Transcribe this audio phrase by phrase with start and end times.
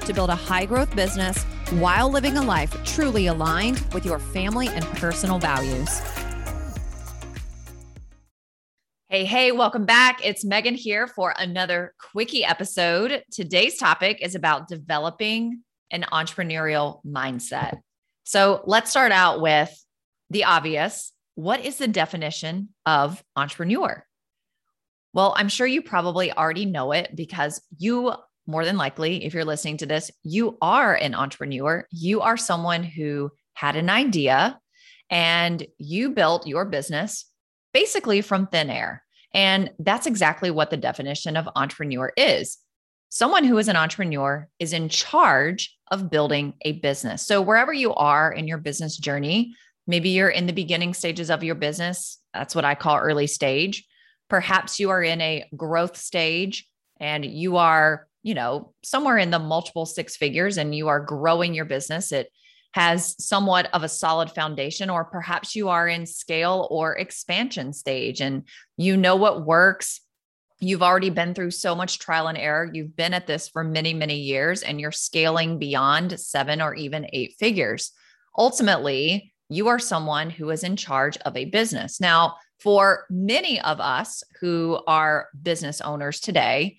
[0.00, 1.42] to build a high growth business
[1.78, 6.00] while living a life truly aligned with your family and personal values.
[9.08, 10.24] Hey, hey, welcome back.
[10.24, 13.24] It's Megan here for another quickie episode.
[13.32, 17.80] Today's topic is about developing an entrepreneurial mindset.
[18.22, 19.76] So let's start out with
[20.30, 21.12] the obvious.
[21.34, 24.06] What is the definition of entrepreneur?
[25.12, 28.14] Well, I'm sure you probably already know it because you
[28.50, 31.86] more than likely, if you're listening to this, you are an entrepreneur.
[31.90, 34.58] You are someone who had an idea
[35.10, 37.26] and you built your business
[37.72, 39.04] basically from thin air.
[39.32, 42.58] And that's exactly what the definition of entrepreneur is.
[43.10, 47.26] Someone who is an entrepreneur is in charge of building a business.
[47.26, 49.54] So, wherever you are in your business journey,
[49.86, 52.18] maybe you're in the beginning stages of your business.
[52.34, 53.84] That's what I call early stage.
[54.28, 56.68] Perhaps you are in a growth stage
[57.00, 61.54] and you are you know, somewhere in the multiple six figures and you are growing
[61.54, 62.30] your business, it
[62.72, 68.20] has somewhat of a solid foundation, or perhaps you are in scale or expansion stage
[68.20, 68.44] and
[68.76, 70.00] you know what works.
[70.60, 72.70] You've already been through so much trial and error.
[72.72, 77.08] You've been at this for many, many years and you're scaling beyond seven or even
[77.12, 77.92] eight figures.
[78.36, 82.00] Ultimately, you are someone who is in charge of a business.
[82.00, 86.78] Now, for many of us who are business owners today,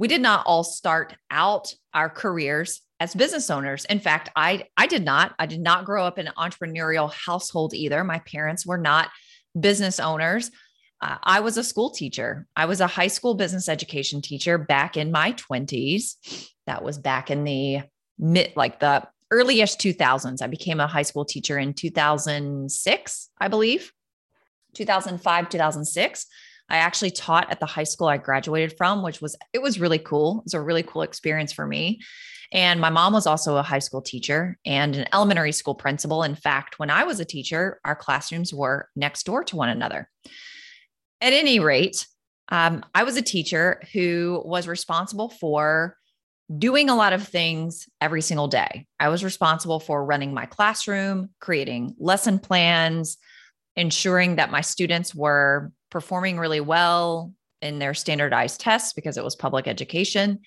[0.00, 3.84] we did not all start out our careers as business owners.
[3.84, 5.34] In fact, I I did not.
[5.38, 8.02] I did not grow up in an entrepreneurial household either.
[8.02, 9.10] My parents were not
[9.58, 10.50] business owners.
[11.02, 12.46] Uh, I was a school teacher.
[12.56, 16.48] I was a high school business education teacher back in my 20s.
[16.66, 17.82] That was back in the
[18.18, 20.40] mid like the earliest 2000s.
[20.40, 23.92] I became a high school teacher in 2006, I believe.
[24.74, 26.26] 2005, 2006.
[26.70, 29.98] I actually taught at the high school I graduated from, which was, it was really
[29.98, 30.38] cool.
[30.38, 32.00] It was a really cool experience for me.
[32.52, 36.22] And my mom was also a high school teacher and an elementary school principal.
[36.22, 40.08] In fact, when I was a teacher, our classrooms were next door to one another.
[41.20, 42.06] At any rate,
[42.48, 45.96] um, I was a teacher who was responsible for
[46.58, 48.86] doing a lot of things every single day.
[48.98, 53.18] I was responsible for running my classroom, creating lesson plans,
[53.76, 59.36] ensuring that my students were performing really well in their standardized tests because it was
[59.36, 60.40] public education.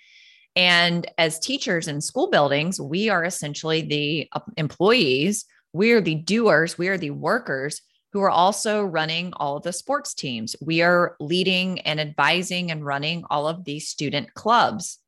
[0.56, 6.16] And as teachers in school buildings, we are essentially the uh, employees, we are the
[6.16, 7.81] doers, we are the workers
[8.12, 10.56] who are also running all of the sports teams.
[10.62, 15.00] We are leading and advising and running all of these student clubs.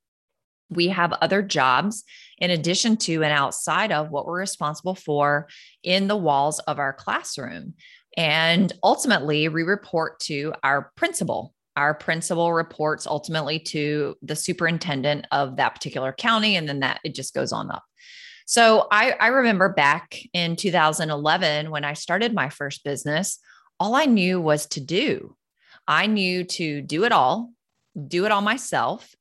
[0.72, 2.04] We have other jobs
[2.40, 5.48] in addition to and outside of what we're responsible for
[5.84, 7.76] in the walls of our classroom.
[8.18, 11.54] And ultimately, we report to our principal.
[11.76, 17.14] Our principal reports ultimately to the superintendent of that particular county, and then that it
[17.14, 17.84] just goes on up.
[18.46, 23.40] So I, I remember back in 2011 when I started my first business,
[23.80, 25.36] all I knew was to do.
[25.88, 27.52] I knew to do it all,
[28.08, 29.14] do it all myself,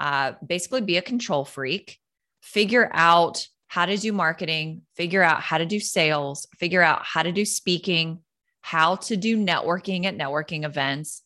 [0.00, 1.98] uh, basically be a control freak,
[2.42, 7.22] figure out how to do marketing, figure out how to do sales, figure out how
[7.22, 8.20] to do speaking,
[8.62, 11.22] how to do networking at networking events,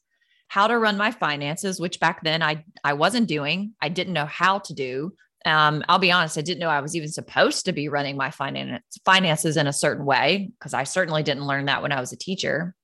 [0.48, 3.72] how to run my finances, which back then I I wasn't doing.
[3.80, 5.14] I didn't know how to do.
[5.46, 8.30] Um, I'll be honest, I didn't know I was even supposed to be running my
[8.30, 12.12] finance finances in a certain way because I certainly didn't learn that when I was
[12.12, 12.74] a teacher.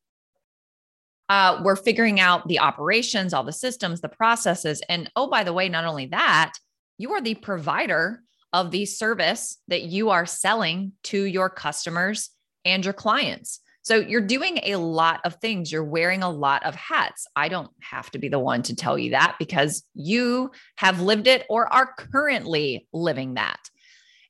[1.29, 5.53] Uh, we're figuring out the operations, all the systems, the processes, and oh, by the
[5.53, 6.53] way, not only that,
[6.99, 8.21] you are the provider
[8.53, 12.31] of the service that you are selling to your customers
[12.65, 13.61] and your clients.
[13.83, 15.73] So you're doing a lot of things.
[15.73, 17.27] You're wearing a lot of hats.
[17.35, 21.27] I don't have to be the one to tell you that because you have lived
[21.27, 23.59] it or are currently living that.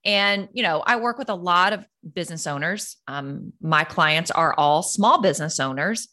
[0.05, 2.97] And, you know, I work with a lot of business owners.
[3.07, 6.09] Um, my clients are all small business owners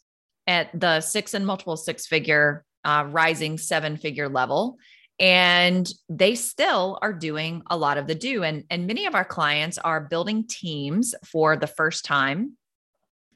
[0.46, 4.78] at the six and multiple six figure, uh, rising seven figure level.
[5.20, 8.44] And they still are doing a lot of the do.
[8.44, 12.56] And, and many of our clients are building teams for the first time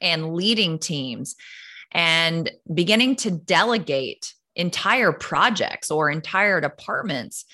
[0.03, 1.35] and leading teams
[1.91, 7.45] and beginning to delegate entire projects or entire departments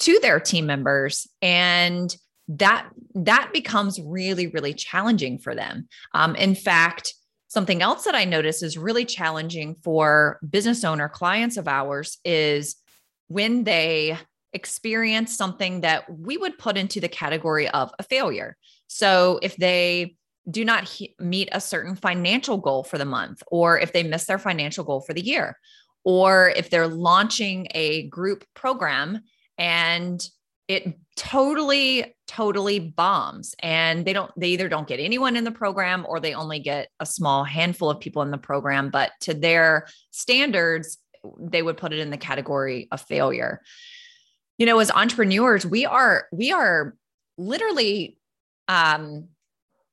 [0.00, 1.28] to their team members.
[1.40, 2.14] And
[2.48, 5.88] that that becomes really really challenging for them.
[6.14, 7.14] Um, in fact
[7.46, 12.76] something else that i notice is really challenging for business owner clients of ours is
[13.26, 14.16] when they
[14.52, 18.56] experience something that we would put into the category of a failure.
[18.88, 20.16] So if they
[20.48, 24.24] do not he- meet a certain financial goal for the month or if they miss
[24.26, 25.58] their financial goal for the year
[26.04, 29.20] or if they're launching a group program
[29.58, 30.28] and
[30.68, 36.06] it totally totally bombs and they don't they either don't get anyone in the program
[36.08, 39.86] or they only get a small handful of people in the program but to their
[40.12, 40.98] standards
[41.38, 43.60] they would put it in the category of failure.
[44.58, 46.94] You know as entrepreneurs we are we are
[47.36, 48.18] literally
[48.68, 49.28] um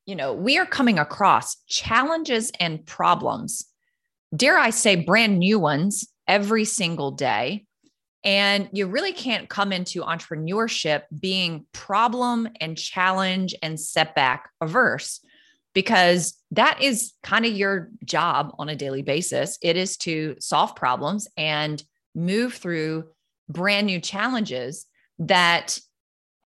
[0.08, 3.66] you know we are coming across challenges and problems
[4.34, 7.64] dare i say brand new ones every single day
[8.24, 15.20] and you really can't come into entrepreneurship being problem and challenge and setback averse
[15.74, 19.58] because that is kind of your job on a daily basis.
[19.62, 21.80] It is to solve problems and
[22.14, 23.04] move through
[23.48, 24.86] brand new challenges
[25.20, 25.78] that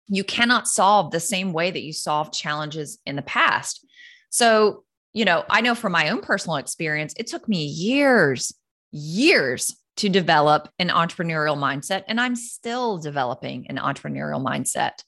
[0.08, 3.86] you cannot solve the same way that you solved challenges in the past.
[4.30, 8.54] So, you know, I know from my own personal experience, it took me years,
[8.92, 12.04] years to develop an entrepreneurial mindset.
[12.08, 15.04] And I'm still developing an entrepreneurial mindset.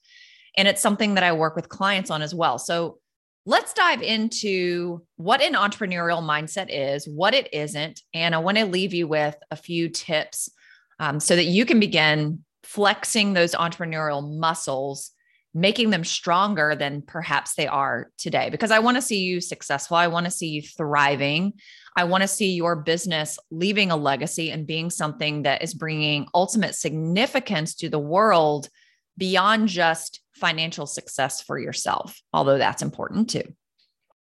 [0.56, 2.58] And it's something that I work with clients on as well.
[2.58, 2.98] So
[3.44, 8.00] let's dive into what an entrepreneurial mindset is, what it isn't.
[8.14, 10.50] And I want to leave you with a few tips
[10.98, 15.12] um, so that you can begin flexing those entrepreneurial muscles
[15.54, 19.96] making them stronger than perhaps they are today because I want to see you successful.
[19.96, 21.54] I want to see you thriving.
[21.96, 26.28] I want to see your business leaving a legacy and being something that is bringing
[26.34, 28.68] ultimate significance to the world
[29.16, 33.54] beyond just financial success for yourself, although that's important too.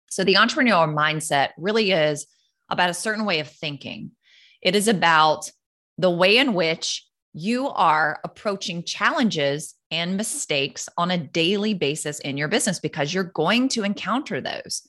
[0.09, 2.27] So, the entrepreneurial mindset really is
[2.71, 4.13] about a certain way of thinking.
[4.63, 5.51] It is about
[5.99, 7.07] the way in which
[7.37, 13.25] you are approaching challenges and mistakes on a daily basis in your business because you're
[13.25, 14.89] going to encounter those.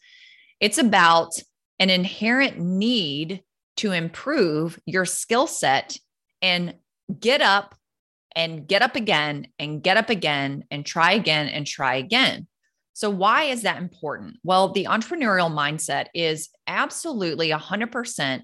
[0.62, 1.34] It's about
[1.78, 3.44] an inherent need
[3.78, 5.98] to improve your skill set
[6.42, 6.76] and
[7.20, 7.76] get up
[8.34, 12.48] and get up again and get up again and try again and try again.
[12.94, 14.38] So, why is that important?
[14.46, 18.44] Well, the entrepreneurial mindset is absolutely 100%,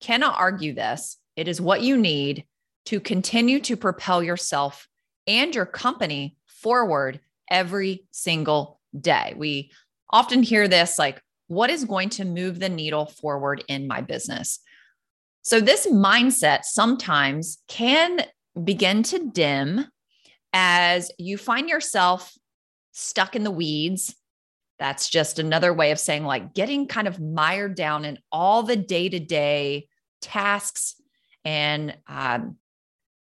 [0.00, 1.16] cannot argue this.
[1.36, 2.44] It is what you need
[2.86, 4.88] to continue to propel yourself
[5.26, 9.34] and your company forward every single day.
[9.36, 9.70] We
[10.10, 14.60] often hear this like, what is going to move the needle forward in my business?
[15.42, 18.22] So, this mindset sometimes can
[18.62, 19.86] begin to dim
[20.52, 22.32] as you find yourself
[22.92, 24.16] stuck in the weeds.
[24.78, 28.76] That's just another way of saying, like, getting kind of mired down in all the
[28.76, 29.88] day to day
[30.20, 30.96] tasks
[31.44, 32.56] and um,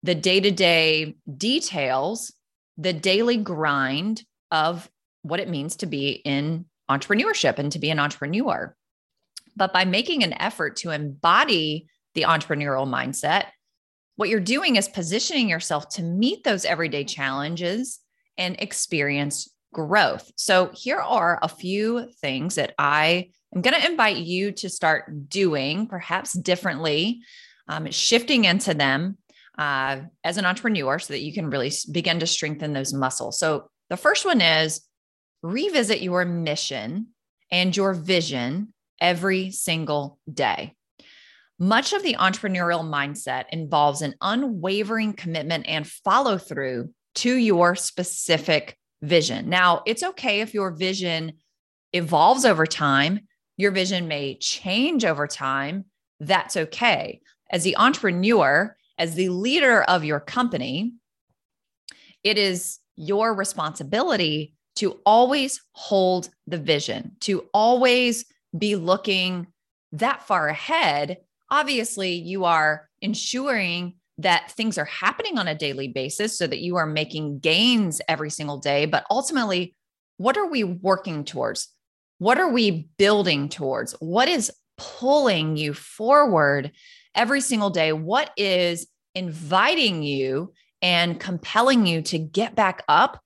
[0.03, 2.33] the day to day details,
[2.77, 4.89] the daily grind of
[5.21, 8.75] what it means to be in entrepreneurship and to be an entrepreneur.
[9.55, 13.45] But by making an effort to embody the entrepreneurial mindset,
[14.15, 17.99] what you're doing is positioning yourself to meet those everyday challenges
[18.37, 20.31] and experience growth.
[20.35, 25.29] So, here are a few things that I am going to invite you to start
[25.29, 27.21] doing, perhaps differently,
[27.67, 29.17] um, shifting into them
[29.59, 33.37] uh, as an entrepreneur so that you can really begin to strengthen those muscles.
[33.37, 34.81] So, the first one is
[35.43, 37.07] revisit your mission
[37.51, 40.75] and your vision every single day.
[41.59, 48.77] Much of the entrepreneurial mindset involves an unwavering commitment and follow through to your specific
[49.01, 49.49] vision.
[49.49, 51.33] Now, it's okay if your vision
[51.91, 53.21] evolves over time,
[53.57, 55.85] your vision may change over time.
[56.21, 57.19] That's okay.
[57.51, 60.93] As the entrepreneur, as the leader of your company,
[62.23, 68.25] it is your responsibility to always hold the vision, to always
[68.57, 69.47] be looking
[69.93, 71.17] that far ahead.
[71.49, 76.75] Obviously, you are ensuring that things are happening on a daily basis so that you
[76.75, 78.85] are making gains every single day.
[78.85, 79.75] But ultimately,
[80.17, 81.69] what are we working towards?
[82.17, 83.93] What are we building towards?
[83.99, 86.71] What is pulling you forward
[87.19, 87.91] every single day?
[87.91, 93.21] What is inviting you and compelling you to get back up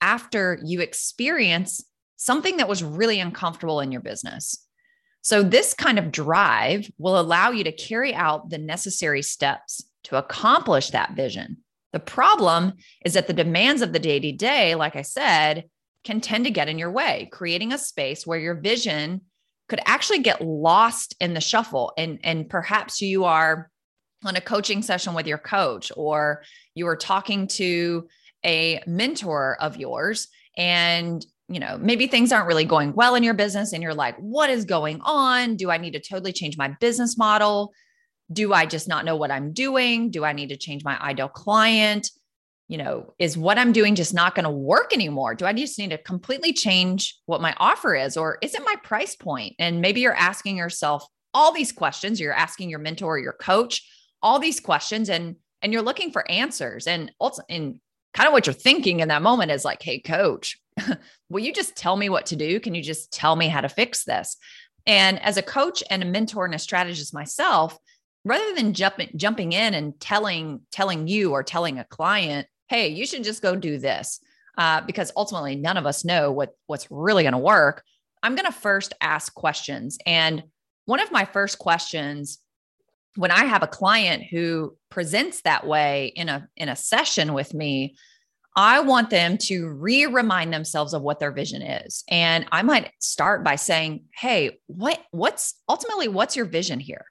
[0.00, 1.84] after you experience
[2.16, 4.66] something that was really uncomfortable in your business.
[5.20, 10.16] So, this kind of drive will allow you to carry out the necessary steps to
[10.16, 11.58] accomplish that vision.
[11.92, 12.74] The problem
[13.04, 15.64] is that the demands of the day to day, like I said,
[16.02, 19.22] can tend to get in your way, creating a space where your vision
[19.68, 21.92] could actually get lost in the shuffle.
[21.96, 23.70] And, and perhaps you are
[24.24, 26.42] on a coaching session with your coach, or
[26.74, 28.08] you are talking to
[28.44, 33.34] a mentor of yours, and you know, maybe things aren't really going well in your
[33.34, 35.56] business, and you're like, what is going on?
[35.56, 37.72] Do I need to totally change my business model?
[38.32, 40.10] Do I just not know what I'm doing?
[40.10, 42.10] Do I need to change my ideal client?
[42.68, 45.34] You know, is what I'm doing just not going to work anymore?
[45.34, 48.16] Do I just need to completely change what my offer is?
[48.16, 49.54] Or is it my price point?
[49.58, 52.18] And maybe you're asking yourself all these questions.
[52.18, 53.82] You're asking your mentor or your coach
[54.22, 56.86] all these questions and and you're looking for answers.
[56.86, 57.80] And also, and
[58.12, 60.58] kind of what you're thinking in that moment is like, hey, coach,
[61.30, 62.60] will you just tell me what to do?
[62.60, 64.36] Can you just tell me how to fix this?
[64.86, 67.78] And as a coach and a mentor and a strategist myself,
[68.26, 73.06] rather than jumping jumping in and telling telling you or telling a client, hey, you
[73.06, 74.20] should just go do this,
[74.58, 77.82] uh, because ultimately none of us know what what's really going to work.
[78.22, 80.42] I'm going to first ask questions, and
[80.86, 82.38] one of my first questions
[83.16, 87.54] when I have a client who presents that way in a in a session with
[87.54, 87.96] me,
[88.56, 92.04] I want them to re-remind themselves of what their vision is.
[92.08, 97.04] And I might start by saying, "Hey, what what's ultimately what's your vision here?"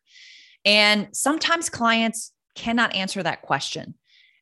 [0.65, 3.95] And sometimes clients cannot answer that question.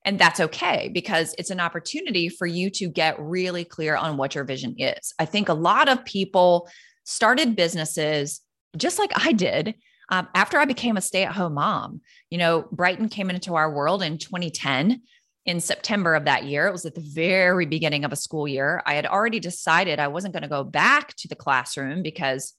[0.03, 4.33] And that's okay because it's an opportunity for you to get really clear on what
[4.33, 5.13] your vision is.
[5.19, 6.69] I think a lot of people
[7.03, 8.41] started businesses
[8.77, 9.75] just like I did
[10.11, 13.71] um, after I became a stay at home mom, you know, Brighton came into our
[13.71, 15.01] world in 2010
[15.45, 16.67] in September of that year.
[16.67, 18.83] It was at the very beginning of a school year.
[18.85, 22.53] I had already decided I wasn't going to go back to the classroom because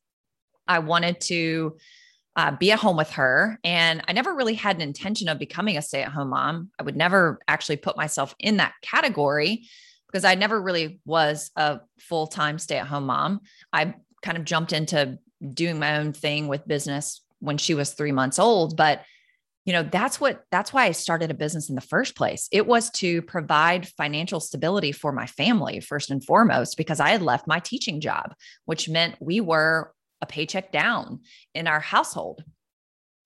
[0.67, 1.77] I wanted to
[2.37, 3.59] uh, be at home with her.
[3.63, 6.71] And I never really had an intention of becoming a stay at home mom.
[6.79, 9.67] I would never actually put myself in that category
[10.07, 13.41] because I never really was a full time stay at home mom.
[13.73, 15.19] I kind of jumped into
[15.53, 18.77] doing my own thing with business when she was three months old.
[18.77, 19.03] But
[19.65, 22.67] you know that's what that's why i started a business in the first place it
[22.67, 27.47] was to provide financial stability for my family first and foremost because i had left
[27.47, 28.35] my teaching job
[28.65, 31.21] which meant we were a paycheck down
[31.55, 32.43] in our household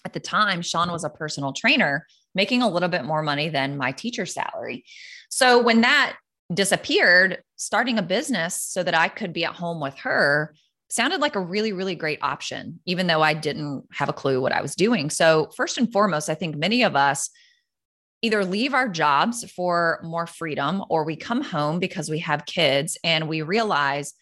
[0.04, 3.76] at the time sean was a personal trainer making a little bit more money than
[3.76, 4.84] my teacher salary
[5.28, 6.16] so when that
[6.52, 10.54] disappeared starting a business so that i could be at home with her
[10.88, 14.52] sounded like a really, really great option, even though I didn't have a clue what
[14.52, 15.10] I was doing.
[15.10, 17.30] So, first and foremost, I think many of us
[18.22, 22.96] either leave our jobs for more freedom or we come home because we have kids
[23.04, 24.14] and we realize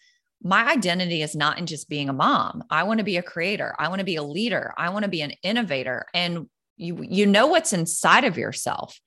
[0.45, 2.63] my identity is not in just being a mom.
[2.69, 3.75] I want to be a creator.
[3.79, 4.75] I want to be a leader.
[4.77, 6.05] I want to be an innovator.
[6.13, 6.47] And
[6.77, 8.99] you you know what's inside of yourself.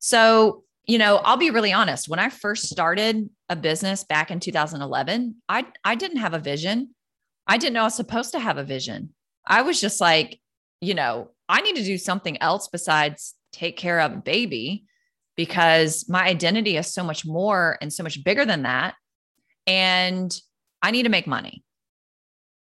[0.00, 2.08] So, you know, I'll be really honest.
[2.08, 6.94] When I first started a business back in 2011, I I didn't have a vision.
[7.46, 9.14] I didn't know I was supposed to have a vision.
[9.46, 10.40] I was just like,
[10.80, 14.84] you know, I need to do something else besides take care of a baby
[15.36, 18.96] because my identity is so much more and so much bigger than that.
[19.68, 20.36] And
[20.82, 21.64] I need to make money.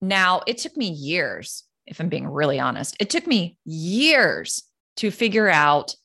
[0.01, 4.63] Now, it took me years, if I'm being really honest, it took me years
[4.97, 5.95] to figure out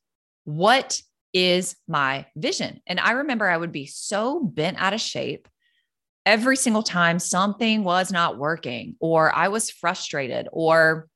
[0.45, 1.03] what
[1.35, 2.81] is my vision.
[2.87, 5.49] And I remember I would be so bent out of shape
[6.25, 11.09] every single time something was not working, or I was frustrated, or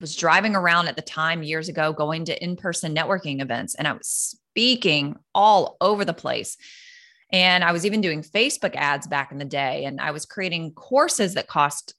[0.00, 3.86] was driving around at the time years ago going to in person networking events, and
[3.86, 6.56] I was speaking all over the place.
[7.32, 10.72] And I was even doing Facebook ads back in the day, and I was creating
[10.72, 11.94] courses that cost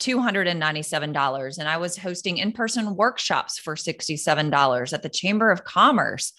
[0.00, 1.58] $297.
[1.58, 6.32] And I was hosting in person workshops for $67 at the Chamber of Commerce.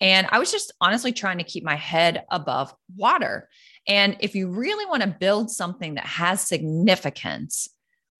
[0.00, 3.48] And I was just honestly trying to keep my head above water.
[3.86, 7.68] And if you really want to build something that has significance,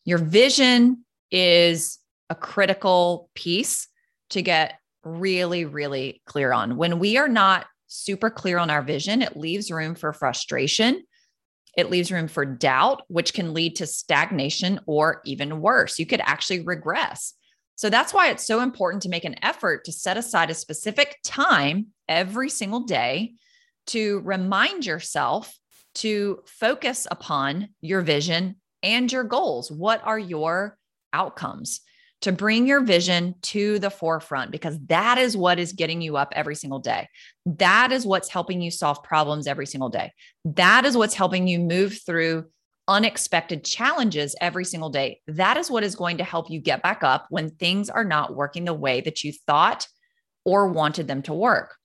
[0.04, 1.98] your vision is
[2.30, 3.88] a critical piece
[4.30, 6.76] to get really, really clear on.
[6.76, 11.02] When we are not super clear on our vision, it leaves room for frustration
[11.76, 15.98] it leaves room for doubt, which can lead to stagnation or even worse.
[15.98, 17.34] You could actually regress.
[17.76, 21.18] So that's why it's so important to make an effort to set aside a specific
[21.24, 23.34] time every single day
[23.86, 25.58] to remind yourself
[25.96, 29.70] to focus upon your vision and your goals.
[29.70, 30.78] What are your
[31.12, 31.80] outcomes?
[32.24, 36.32] To bring your vision to the forefront because that is what is getting you up
[36.34, 37.06] every single day.
[37.44, 40.10] That is what's helping you solve problems every single day.
[40.46, 42.46] That is what's helping you move through
[42.88, 45.20] unexpected challenges every single day.
[45.26, 48.34] That is what is going to help you get back up when things are not
[48.34, 49.86] working the way that you thought
[50.46, 51.76] or wanted them to work.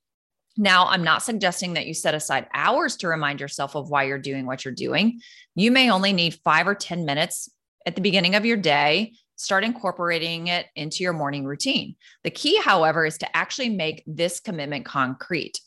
[0.55, 4.17] Now, I'm not suggesting that you set aside hours to remind yourself of why you're
[4.17, 5.19] doing what you're doing.
[5.55, 7.50] You may only need five or 10 minutes
[7.86, 9.13] at the beginning of your day.
[9.39, 11.96] Start incorporating it into your morning routine.
[12.25, 15.62] The key, however, is to actually make this commitment concrete.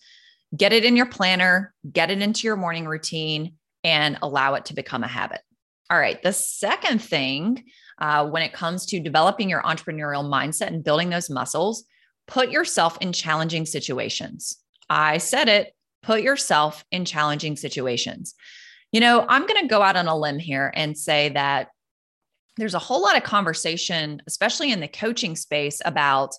[0.55, 4.75] Get it in your planner, get it into your morning routine, and allow it to
[4.75, 5.41] become a habit.
[5.88, 6.23] All right.
[6.23, 7.64] The second thing
[7.99, 11.85] uh, when it comes to developing your entrepreneurial mindset and building those muscles,
[12.26, 14.59] put yourself in challenging situations.
[14.91, 18.35] I said it, put yourself in challenging situations.
[18.91, 21.69] You know, I'm going to go out on a limb here and say that
[22.56, 26.35] there's a whole lot of conversation, especially in the coaching space, about,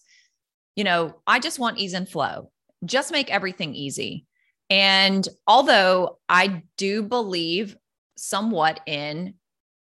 [0.75, 2.51] you know, I just want ease and flow,
[2.86, 4.25] just make everything easy.
[4.70, 7.75] And although I do believe
[8.17, 9.36] somewhat in,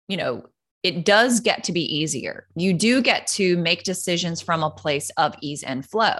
[0.08, 0.46] you know,
[0.82, 2.46] it does get to be easier.
[2.54, 6.16] You do get to make decisions from a place of ease and flow.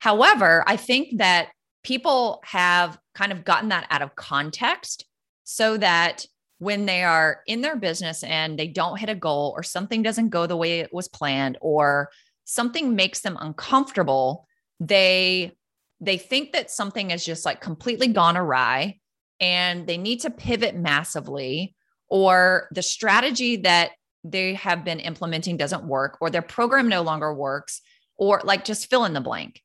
[0.00, 1.48] However, I think that
[1.84, 5.04] people have kind of gotten that out of context
[5.44, 6.26] so that
[6.58, 10.30] when they are in their business and they don't hit a goal or something doesn't
[10.30, 12.10] go the way it was planned or
[12.44, 14.46] something makes them uncomfortable,
[14.80, 15.52] they
[16.00, 18.98] they think that something is just like completely gone awry
[19.40, 21.74] and they need to pivot massively
[22.08, 27.32] or the strategy that they have been implementing doesn't work or their program no longer
[27.32, 27.80] works
[28.16, 29.62] or like just fill in the blank.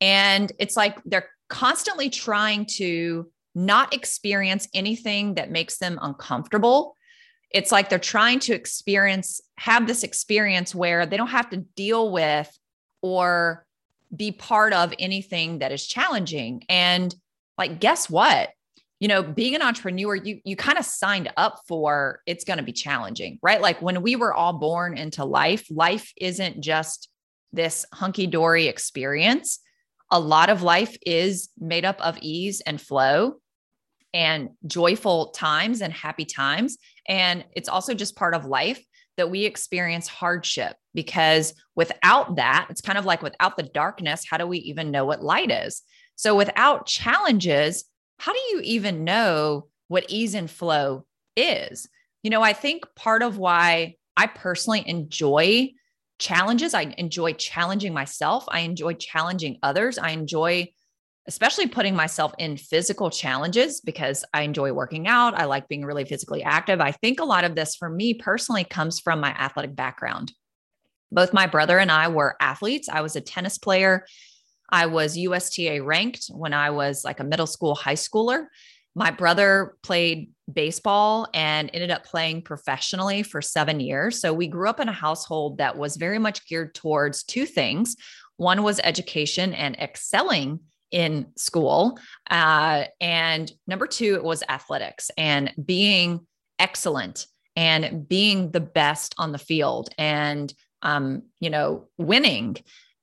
[0.00, 6.96] And it's like they're constantly trying to not experience anything that makes them uncomfortable.
[7.50, 12.10] It's like they're trying to experience have this experience where they don't have to deal
[12.10, 12.50] with
[13.02, 13.66] or
[14.14, 16.64] be part of anything that is challenging.
[16.68, 17.14] And
[17.58, 18.50] like guess what?
[19.00, 22.62] You know being an entrepreneur you you kind of signed up for it's going to
[22.62, 23.60] be challenging right?
[23.60, 27.08] Like when we were all born into life life isn't just
[27.52, 29.58] this hunky dory experience
[30.12, 33.34] a lot of life is made up of ease and flow
[34.14, 38.84] and joyful times and happy times and it's also just part of life
[39.16, 44.36] that we experience hardship because without that it's kind of like without the darkness how
[44.36, 45.82] do we even know what light is
[46.14, 47.84] so without challenges
[48.22, 51.04] how do you even know what ease and flow
[51.36, 51.88] is?
[52.22, 55.72] You know, I think part of why I personally enjoy
[56.22, 60.72] challenges, I enjoy challenging myself, I enjoy challenging others, I enjoy
[61.28, 65.38] especially putting myself in physical challenges because I enjoy working out.
[65.38, 66.80] I like being really physically active.
[66.80, 70.32] I think a lot of this for me personally comes from my athletic background.
[71.12, 72.88] Both my brother and I were athletes.
[72.88, 74.04] I was a tennis player
[74.72, 78.46] I was USTA ranked when I was like a middle school, high schooler.
[78.94, 84.20] My brother played baseball and ended up playing professionally for seven years.
[84.20, 87.96] So we grew up in a household that was very much geared towards two things
[88.36, 90.60] one was education and excelling
[90.90, 91.98] in school.
[92.30, 96.26] Uh, and number two, it was athletics and being
[96.58, 102.56] excellent and being the best on the field and, um, you know, winning.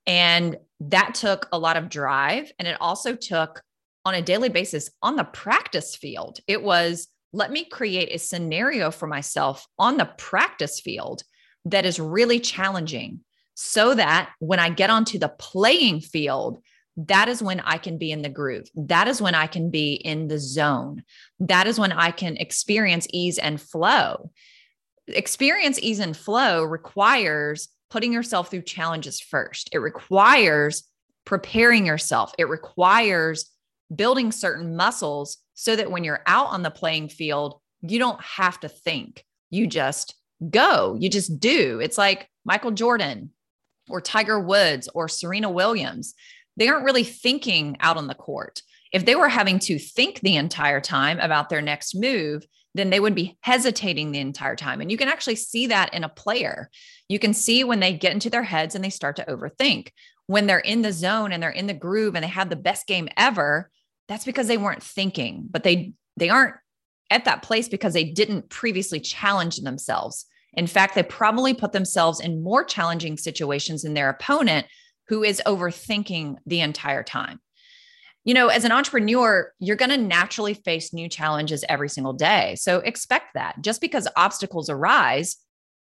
[0.06, 2.52] And that took a lot of drive.
[2.60, 3.62] And it also took
[4.06, 6.40] on a daily basis on the practice field.
[6.48, 11.24] It was let me create a scenario for myself on the practice field
[11.66, 13.22] that is really challenging
[13.54, 16.64] so that when I get onto the playing field,
[16.96, 18.68] that is when I can be in the groove.
[18.76, 21.04] That is when I can be in the zone.
[21.40, 24.32] That is when I can experience ease and flow.
[25.08, 29.70] Experience ease and flow requires putting yourself through challenges first.
[29.72, 30.84] It requires
[31.26, 33.52] preparing yourself, it requires
[33.94, 38.58] building certain muscles so that when you're out on the playing field, you don't have
[38.62, 39.26] to think.
[39.50, 40.16] You just
[40.50, 41.82] go, you just do.
[41.82, 43.32] It's like Michael Jordan
[43.90, 46.14] or Tiger Woods or Serena Williams.
[46.56, 48.62] They aren't really thinking out on the court.
[48.94, 53.02] If they were having to think the entire time about their next move, then they
[53.02, 54.80] would be hesitating the entire time.
[54.80, 56.70] And you can actually see that in a player.
[57.10, 59.90] You can see when they get into their heads and they start to overthink.
[60.28, 62.88] When they're in the zone and they're in the groove and they have the best
[62.88, 63.70] game ever,
[64.10, 66.56] that's because they weren't thinking, but they they aren't
[67.10, 70.26] at that place because they didn't previously challenge themselves.
[70.54, 74.68] In fact, they probably put themselves in more challenging situations than their opponent
[75.08, 77.40] who is overthinking the entire time
[78.30, 82.56] you know, as an entrepreneur, you're going to naturally face new challenges every single day.
[82.60, 83.62] So expect that.
[83.62, 85.38] Just because obstacles arise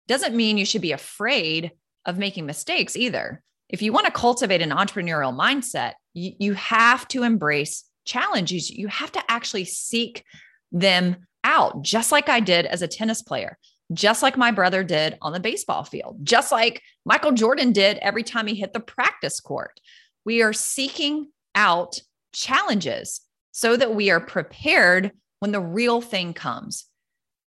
[0.08, 1.72] doesn't mean you should be afraid
[2.06, 3.44] of making mistakes either.
[3.70, 8.70] If you want to cultivate an entrepreneurial mindset, you, you have to embrace challenges.
[8.70, 10.24] You have to actually seek
[10.72, 13.58] them out, just like I did as a tennis player,
[13.94, 18.24] just like my brother did on the baseball field, just like Michael Jordan did every
[18.24, 19.80] time he hit the practice court.
[20.26, 22.00] We are seeking out
[22.34, 26.86] challenges so that we are prepared when the real thing comes.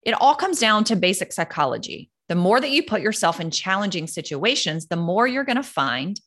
[0.04, 2.10] It all comes down to basic psychology.
[2.30, 6.20] The more that you put yourself in challenging situations, the more you're going to find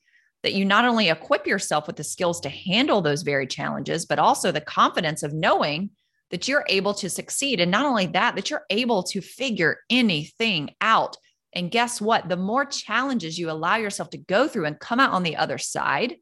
[0.43, 4.19] that you not only equip yourself with the skills to handle those very challenges, but
[4.19, 5.91] also the confidence of knowing
[6.31, 7.61] that you're able to succeed.
[7.61, 11.17] And not only that, that you're able to figure anything out.
[11.53, 12.29] And guess what?
[12.29, 15.59] The more challenges you allow yourself to go through and come out on the other
[15.59, 16.17] side,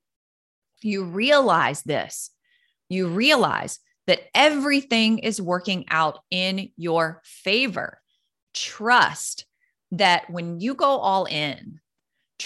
[0.81, 2.31] you realize this.
[2.88, 8.00] You realize that everything is working out in your favor.
[8.54, 9.44] Trust
[9.92, 11.81] that when you go all in,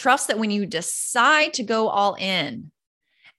[0.02, 2.72] trust that when you decide to go all in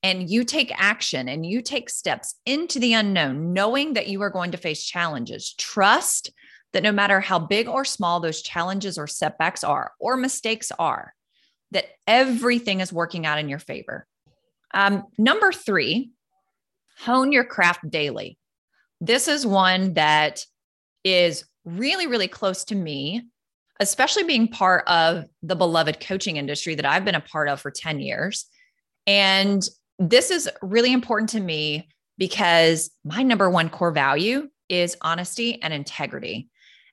[0.02, 4.30] and you take action and you take steps into the unknown, knowing that you are
[4.30, 6.32] going to face challenges, trust
[6.72, 11.14] that no matter how big or small those challenges or setbacks are or mistakes are,
[11.72, 14.08] that everything is working out in your favor.
[14.74, 16.12] Um, number three,
[17.00, 18.38] hone your craft daily.
[19.02, 20.46] This is one that
[21.04, 23.24] is really, really close to me,
[23.80, 27.72] especially being part of the beloved coaching industry that I've been a part of for
[27.72, 28.46] 10 years.
[29.08, 29.64] And
[30.00, 35.74] this is really important to me because my number one core value is honesty and
[35.74, 36.50] integrity.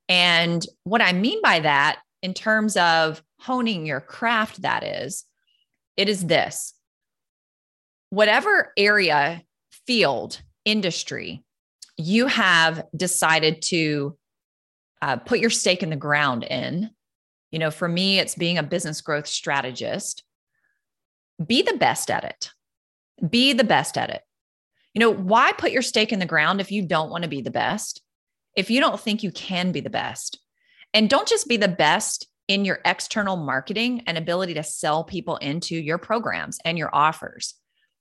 [0.08, 5.24] And what I mean by that, in terms of honing your craft, that is,
[5.96, 6.74] it is this
[8.10, 9.42] whatever area
[9.86, 11.42] field, industry,
[11.96, 14.16] you have decided to
[15.02, 16.90] uh, put your stake in the ground in,
[17.50, 20.22] you know, for me, it's being a business growth strategist.
[21.44, 22.50] Be the best at it.
[23.28, 24.22] Be the best at it.
[24.94, 27.40] You know, why put your stake in the ground if you don't want to be
[27.40, 28.02] the best?
[28.56, 30.38] If you don't think you can be the best?
[30.92, 35.36] And don't just be the best in your external marketing and ability to sell people
[35.36, 37.54] into your programs and your offers.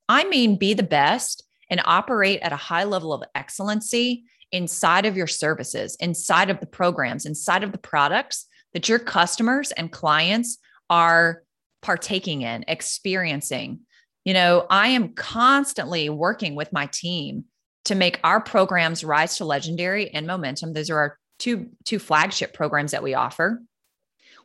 [0.08, 5.18] I mean, be the best and operate at a high level of excellency inside of
[5.18, 10.58] your services, inside of the programs, inside of the products that your customers and clients
[10.90, 11.44] are
[11.82, 13.80] partaking in, experiencing.
[14.26, 17.46] You know, I am constantly working with my team
[17.86, 20.74] to make our programs rise to legendary and momentum.
[20.74, 23.62] Those are our two two flagship programs that we offer.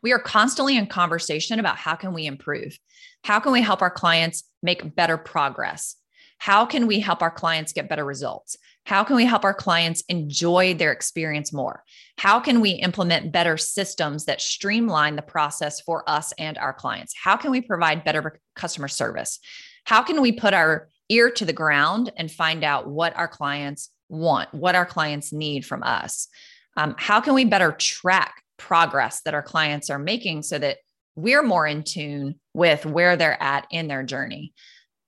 [0.03, 2.79] We are constantly in conversation about how can we improve?
[3.25, 5.97] How can we help our clients make better progress?
[6.45, 8.59] How can we help our clients get better results?
[8.85, 11.83] How can we help our clients enjoy their experience more?
[12.19, 17.15] How can we implement better systems that streamline the process for us and our clients?
[17.17, 19.41] How can we provide better customer service?
[19.87, 23.89] How can we put our ear to the ground and find out what our clients
[24.11, 26.29] want, what our clients need from us?
[26.77, 30.77] Um, how can we better track progress that our clients are making so that
[31.17, 34.53] we're more in tune with where they're at in their journey?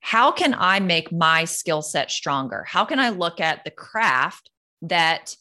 [0.07, 2.63] How can I make my skill set stronger?
[2.63, 4.51] How can I look at the craft
[4.83, 5.35] that,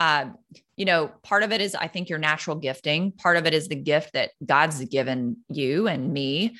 [0.00, 0.30] uh,
[0.74, 3.68] you know, part of it is I think your natural gifting, part of it is
[3.68, 6.56] the gift that God's given you and me.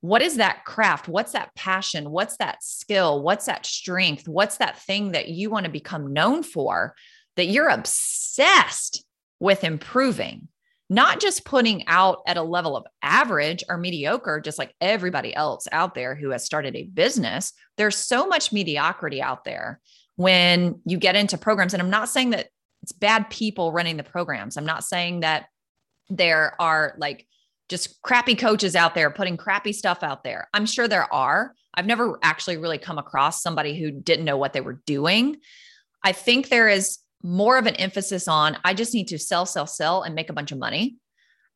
[0.00, 1.08] What is that craft?
[1.08, 2.12] What's that passion?
[2.12, 3.20] What's that skill?
[3.20, 4.28] What's that strength?
[4.28, 6.94] What's that thing that you want to become known for
[7.34, 9.04] that you're obsessed
[9.40, 10.46] with improving?
[10.88, 15.66] Not just putting out at a level of average or mediocre, just like everybody else
[15.72, 17.52] out there who has started a business.
[17.76, 19.80] There's so much mediocrity out there
[20.14, 21.74] when you get into programs.
[21.74, 22.48] And I'm not saying that
[22.82, 24.56] it's bad people running the programs.
[24.56, 25.46] I'm not saying that
[26.08, 27.26] there are like
[27.68, 30.48] just crappy coaches out there putting crappy stuff out there.
[30.54, 31.52] I'm sure there are.
[31.74, 35.38] I've never actually really come across somebody who didn't know what they were doing.
[36.04, 39.66] I think there is more of an emphasis on I just need to sell, sell,
[39.66, 40.96] sell and make a bunch of money.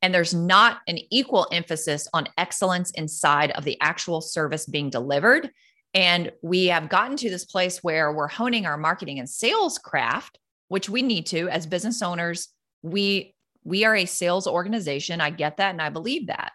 [0.03, 5.51] And there's not an equal emphasis on excellence inside of the actual service being delivered.
[5.93, 10.39] And we have gotten to this place where we're honing our marketing and sales craft,
[10.69, 12.49] which we need to as business owners.
[12.83, 15.21] We we are a sales organization.
[15.21, 16.53] I get that and I believe that.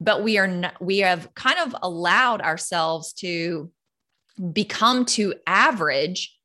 [0.00, 3.70] But we are not, we have kind of allowed ourselves to
[4.52, 6.35] become too average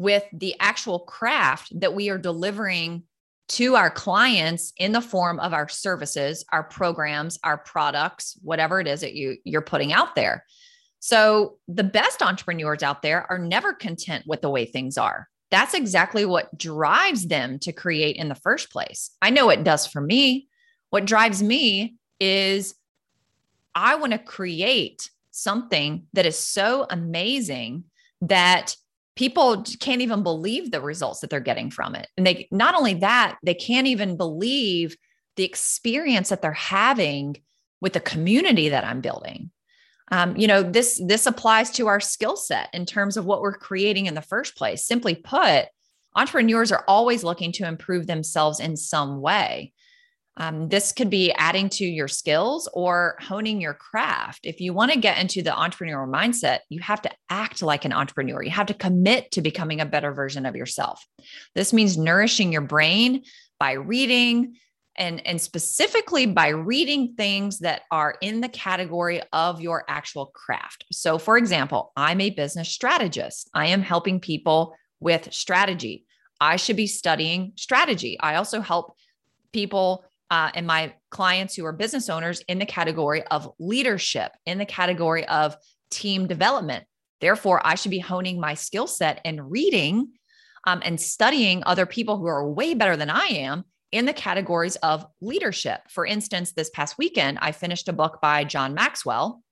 [0.00, 3.02] with the actual craft that we are delivering
[3.48, 8.88] to our clients in the form of our services, our programs, our products, whatever it
[8.88, 10.46] is that you you're putting out there.
[11.00, 15.28] So the best entrepreneurs out there are never content with the way things are.
[15.50, 19.10] That's exactly what drives them to create in the first place.
[19.20, 20.48] I know it does for me.
[20.88, 22.74] What drives me is
[23.74, 27.84] I want to create something that is so amazing
[28.22, 28.76] that
[29.20, 32.08] people can't even believe the results that they're getting from it.
[32.16, 34.96] And they not only that, they can't even believe
[35.36, 37.36] the experience that they're having
[37.82, 39.50] with the community that I'm building.
[40.10, 43.52] Um, you know, this this applies to our skill set in terms of what we're
[43.52, 44.86] creating in the first place.
[44.86, 45.66] Simply put,
[46.16, 49.74] entrepreneurs are always looking to improve themselves in some way.
[50.36, 54.40] Um, this could be adding to your skills or honing your craft.
[54.44, 57.92] If you want to get into the entrepreneurial mindset, you have to act like an
[57.92, 58.42] entrepreneur.
[58.42, 61.04] You have to commit to becoming a better version of yourself.
[61.54, 63.24] This means nourishing your brain
[63.58, 64.56] by reading,
[64.96, 70.84] and, and specifically by reading things that are in the category of your actual craft.
[70.92, 76.04] So, for example, I'm a business strategist, I am helping people with strategy.
[76.40, 78.18] I should be studying strategy.
[78.18, 78.94] I also help
[79.52, 84.58] people uh, and my clients who are business owners in the category of leadership, in
[84.58, 85.56] the category of
[85.90, 86.84] team development.
[87.20, 90.08] Therefore, I should be honing my skill set and reading
[90.66, 94.76] um, and studying other people who are way better than I am in the categories
[94.76, 95.80] of leadership.
[95.90, 99.42] For instance, this past weekend, I finished a book by John Maxwell,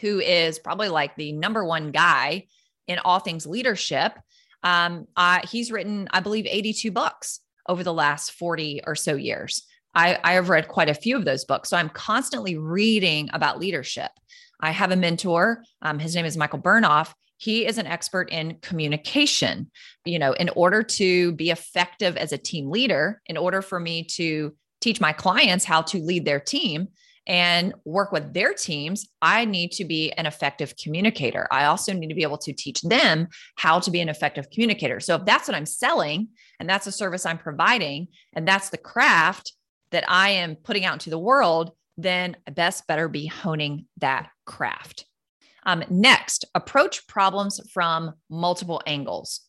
[0.00, 2.46] who is probably like the number one guy
[2.88, 4.12] in all things leadership.
[4.62, 9.62] Um, uh, he's written, I believe, 82 books over the last 40 or so years.
[9.94, 11.68] I, I have read quite a few of those books.
[11.68, 14.10] So I'm constantly reading about leadership.
[14.60, 15.64] I have a mentor.
[15.82, 17.12] Um, his name is Michael Bernoff.
[17.38, 19.70] He is an expert in communication.
[20.04, 24.04] You know, in order to be effective as a team leader, in order for me
[24.12, 26.88] to teach my clients how to lead their team
[27.26, 31.46] and work with their teams, I need to be an effective communicator.
[31.50, 35.00] I also need to be able to teach them how to be an effective communicator.
[35.00, 38.78] So if that's what I'm selling and that's a service I'm providing and that's the
[38.78, 39.52] craft
[39.90, 45.06] that I am putting out into the world, then best better be honing that craft.
[45.64, 49.42] Um, next, approach problems from multiple angles.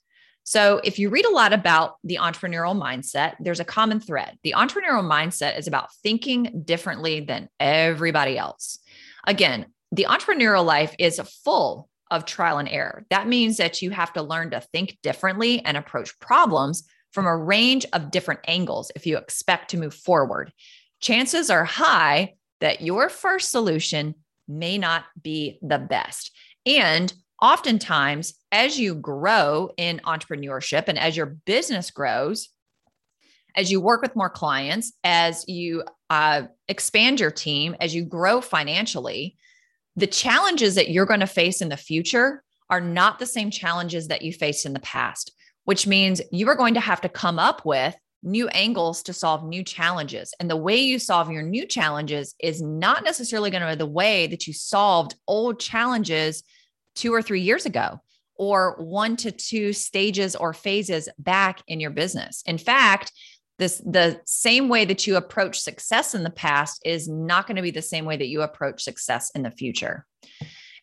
[0.44, 4.38] So, if you read a lot about the entrepreneurial mindset, there's a common thread.
[4.44, 8.80] The entrepreneurial mindset is about thinking differently than everybody else.
[9.26, 13.06] Again, the entrepreneurial life is full of trial and error.
[13.10, 17.38] That means that you have to learn to think differently and approach problems from a
[17.38, 20.52] range of different angles if you expect to move forward.
[21.00, 24.16] Chances are high that your first solution
[24.48, 26.32] may not be the best.
[26.66, 32.50] And oftentimes, as you grow in entrepreneurship and as your business grows,
[33.56, 38.40] as you work with more clients, as you uh, expand your team, as you grow
[38.40, 39.36] financially,
[39.96, 44.08] the challenges that you're going to face in the future are not the same challenges
[44.08, 45.34] that you faced in the past
[45.66, 49.44] which means you are going to have to come up with new angles to solve
[49.44, 50.34] new challenges.
[50.40, 53.86] And the way you solve your new challenges is not necessarily going to be the
[53.86, 56.44] way that you solved old challenges
[56.96, 58.00] two or three years ago
[58.36, 62.44] or one to two stages or phases back in your business.
[62.46, 63.12] In fact,
[63.60, 67.62] this the same way that you approach success in the past is not going to
[67.62, 70.06] be the same way that you approach success in the future.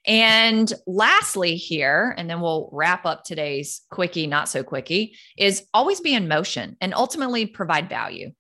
[0.07, 6.01] And lastly, here, and then we'll wrap up today's quickie, not so quickie, is always
[6.01, 8.33] be in motion and ultimately provide value.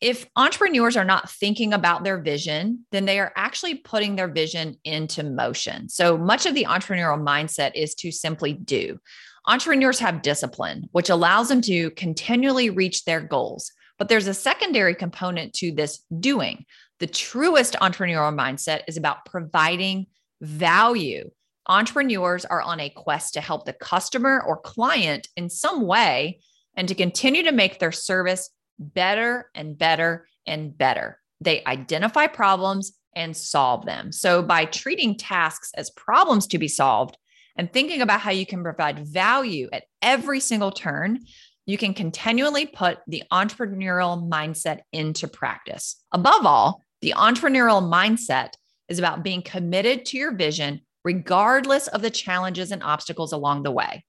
[0.00, 4.76] If entrepreneurs are not thinking about their vision, then they are actually putting their vision
[4.84, 5.88] into motion.
[5.88, 9.00] So much of the entrepreneurial mindset is to simply do.
[9.46, 13.72] Entrepreneurs have discipline, which allows them to continually reach their goals.
[13.98, 16.64] But there's a secondary component to this doing.
[17.00, 20.06] The truest entrepreneurial mindset is about providing
[20.40, 21.30] value.
[21.66, 26.40] Entrepreneurs are on a quest to help the customer or client in some way
[26.76, 31.20] and to continue to make their service better and better and better.
[31.40, 34.12] They identify problems and solve them.
[34.12, 37.16] So, by treating tasks as problems to be solved
[37.56, 41.20] and thinking about how you can provide value at every single turn,
[41.66, 45.96] you can continually put the entrepreneurial mindset into practice.
[46.12, 48.52] Above all, the entrepreneurial mindset
[48.88, 53.70] is about being committed to your vision, regardless of the challenges and obstacles along the
[53.70, 54.04] way.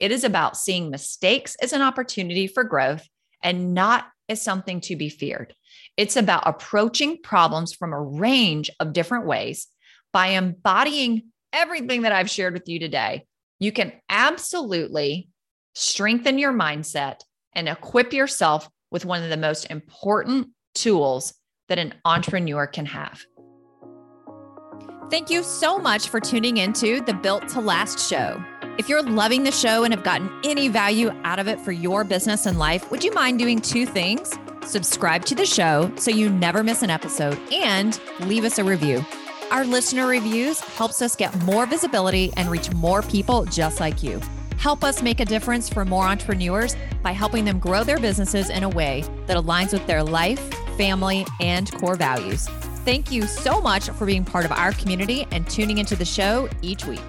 [0.00, 3.06] It is about seeing mistakes as an opportunity for growth
[3.42, 5.54] and not as something to be feared.
[5.96, 9.68] It's about approaching problems from a range of different ways
[10.12, 13.26] by embodying everything that I've shared with you today.
[13.60, 15.28] You can absolutely
[15.74, 17.20] strengthen your mindset
[17.54, 21.34] and equip yourself with one of the most important tools
[21.68, 23.22] that an entrepreneur can have.
[25.14, 28.42] Thank you so much for tuning into the Built to Last show.
[28.78, 32.02] If you're loving the show and have gotten any value out of it for your
[32.02, 34.32] business and life, would you mind doing two things?
[34.64, 39.04] Subscribe to the show so you never miss an episode and leave us a review.
[39.52, 44.20] Our listener reviews helps us get more visibility and reach more people just like you.
[44.58, 46.74] Help us make a difference for more entrepreneurs
[47.04, 50.40] by helping them grow their businesses in a way that aligns with their life,
[50.76, 52.48] family, and core values.
[52.84, 56.50] Thank you so much for being part of our community and tuning into the show
[56.60, 57.00] each week.